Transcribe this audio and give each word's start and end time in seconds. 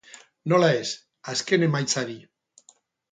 Nola 0.53 0.69
ez, 0.77 0.87
azken 1.33 1.65
emaitzari. 1.67 2.17